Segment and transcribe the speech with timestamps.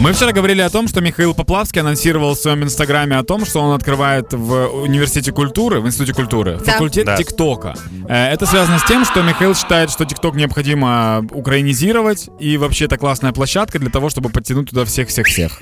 [0.00, 3.60] Мы вчера говорили о том, что Михаил Поплавский анонсировал в своем инстаграме о том, что
[3.60, 6.72] он открывает в университете культуры, в институте культуры, Да.
[6.72, 7.16] факультет Да.
[7.16, 7.74] ТикТока.
[8.08, 12.96] Э, Это связано с тем, что Михаил считает, что ТикТок необходимо украинизировать, и вообще это
[12.96, 15.60] классная площадка для того, чтобы подтянуть туда всех-всех-всех.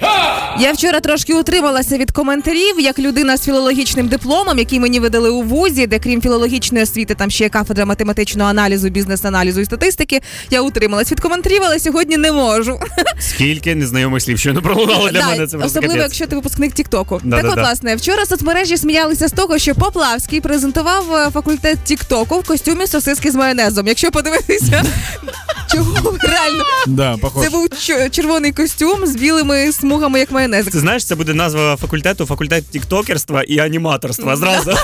[0.58, 5.42] Я вчора трошки утрималася від коментарів, як людина з філологічним дипломом, який мені видали у
[5.42, 10.20] вузі, де крім філологічної освіти, там ще є кафедра математичного аналізу, бізнес-аналізу і статистики.
[10.50, 12.80] Я утрималась від коментарів, але сьогодні не можу.
[13.18, 15.47] Скільки незнайомих слів щойно пролунало для Да, мене.
[15.47, 16.03] Це особливо, капець.
[16.03, 17.21] якщо ти випускник Тіктоку.
[17.23, 21.77] Да, так, да, от, власне, вчора соцмережі сміялися з того, що Поплавський презентував е, факультет
[21.83, 23.87] Тіктоку в костюмі сосиски з майонезом.
[23.87, 24.83] Якщо подивитися,
[25.71, 27.67] чого реально Да, це був
[28.11, 30.65] червоний костюм з білими смугами, як майонез.
[30.65, 34.35] Ти знаєш, це буде назва факультету факультет тіктокерства і аніматорства.
[34.35, 34.71] Зразу.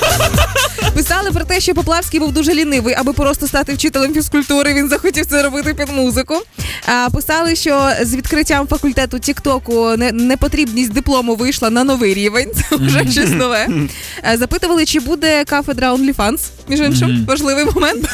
[0.98, 4.74] Писали про те, що Поплавський був дуже лінивий, аби просто стати вчителем фізкультури.
[4.74, 6.36] Він захотів це робити під музику.
[6.86, 12.52] А писали, що з відкриттям факультету Тіктоку непотрібність диплому вийшла на новий рівень.
[12.56, 13.68] Це вже щось нове.
[14.32, 18.10] Е, Запитували, чи буде кафедра OnlyFans, між іншим, важливий момент.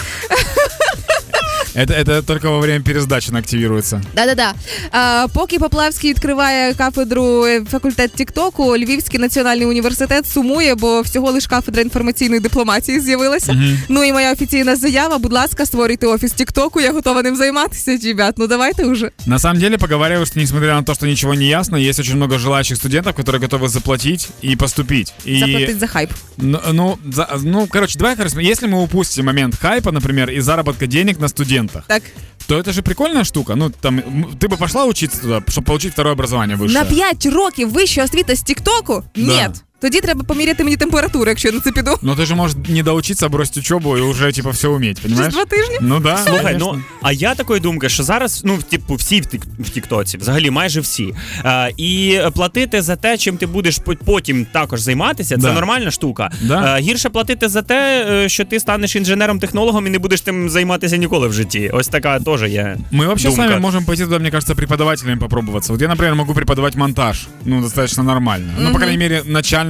[1.75, 4.03] Это, это только во время пересдачи она активируется.
[4.15, 4.55] Да-да-да.
[4.93, 11.47] А, поки Поплавський відкриває кафедру е, факультет Тіктоку, Львівський національний університет сумує, бо всього лиш
[11.47, 13.63] кафедра інформаційної дипломатії з'явилася.
[13.89, 15.19] Ну і моя офіційна заява.
[15.19, 16.81] Будь ласка, створюйте офіс Тіктоку.
[16.81, 18.35] Я готова ним займатися, ребят.
[18.39, 19.11] Ну давайте уже.
[19.27, 22.39] На самом деле, поговариваю, что несмотря на то, что ничего не ясно, есть очень много
[22.39, 25.13] желающих студентов, которые готовы заплатить и поступить.
[25.25, 25.41] И...
[25.41, 26.11] Заплатить за хайп.
[26.37, 30.87] Ну, ну, за- ну, короче, давай, короче, если мы упустим момент хайпа, например, и заработка
[30.87, 32.03] денег на студентах, Так
[32.47, 33.55] то это же прикольная штука.
[33.57, 36.73] Ну, там, м, ты бы пошла учиться туда, чтобы получить второе образование высшее.
[36.73, 39.05] на 5 років вища освіта з Тіктоку?
[39.17, 39.23] Да.
[39.23, 39.49] Ні.
[39.84, 41.98] Тоді треба поміряти мені температуру, якщо я на це піду.
[42.02, 45.46] Но ты же можешь не доучиться, бросить учебу и уже, типа, все уметь, Через два
[45.46, 45.78] тижні.
[45.82, 46.18] Ну да.
[46.18, 49.22] Слухай, ну а я такої думки, що зараз, ну, типу, всі
[49.60, 51.14] в, Тіктоці, взагалі майже всі.
[51.46, 55.54] Е, і платити за те, чим ти будеш потім також займатися, це Да.
[55.54, 56.32] нормальна штука.
[56.42, 56.78] Да.
[56.78, 60.98] Е, гірше платити за те, е, що ти станеш інженером-технологом і не будеш тим займатися
[60.98, 61.72] ніколи в житті.
[61.74, 62.78] Ось така теж є.
[62.92, 63.44] Мы вообще думка.
[63.44, 65.74] с вами можем пойти туда, мне кажется, преподавателями попробоваться.
[65.74, 67.28] Вот я, например, могу преподавать монтаж.
[67.46, 68.54] Ну, достаточно нормально.
[68.60, 69.22] Ну, по крайней мере,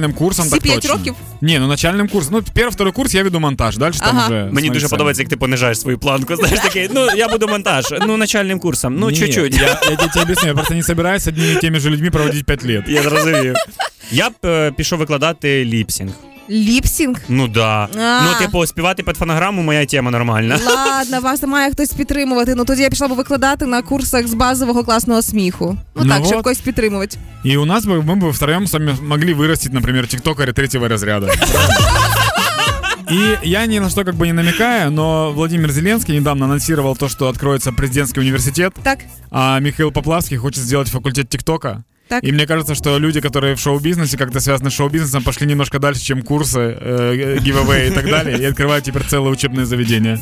[0.03, 0.97] начальным курсом Всі так п'ять точно.
[0.97, 1.15] років?
[1.41, 2.33] Не, ну начальным курсом.
[2.33, 3.77] Ну, первый, второй курс я веду монтаж.
[3.77, 4.25] Дальше там Ага.
[4.27, 4.35] уже...
[4.35, 4.89] Мені смотрите дуже сами.
[4.97, 6.35] подобається, як ти понижаєш свою планку.
[6.35, 9.55] Знаєш такий, ну я буду монтаж, ну начальним курсом, ну Не, чуть-чуть.
[9.55, 12.09] Я, я тебе, тебе объясню, я просто не собираюсь с одними и теми же людьми
[12.09, 12.83] проводить 5 лет.
[12.87, 13.55] Я зрозумів.
[14.11, 16.11] Я б е, пішов викладати ліпсінг.
[16.49, 17.17] Ліпсінг.
[17.29, 17.89] Ну да.
[17.99, 18.21] А.
[18.23, 20.59] Ну, типу, співати під фонограму моя тема нормальна.
[20.65, 22.55] Ладно, вас має хтось підтримувати.
[22.55, 25.77] Ну тоді я пішла б викладати на курсах з базового класного сміху.
[25.95, 26.43] Ну, Ну так, щоб вот.
[26.43, 27.17] когось підтримувати.
[27.45, 31.31] И у нас бы мы бы втроем с вами могли вырастить, например, тиктокеры третьего разряда.
[33.11, 37.09] И я ни на что как бы не намекаю, но Владимир Зеленский недавно анонсировал то,
[37.09, 38.99] что откроется президентский университет, Так,
[39.31, 41.83] а Михаил Поплавский хочет сделать факультет ТикТока.
[42.13, 42.23] так.
[42.23, 46.01] И мне кажется, что люди, которые в шоу-бизнесе, как-то связаны с шоу-бизнесом, пошли немножко дальше,
[46.01, 50.19] чем курсы, э, гивэвэй и так далее, и открывают теперь целое учебное заведение.